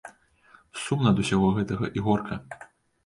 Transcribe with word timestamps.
Сумна 0.85 1.13
ад 1.15 1.21
усяго 1.25 1.47
гэтага 1.59 1.93
і 1.99 2.07
горка. 2.09 2.43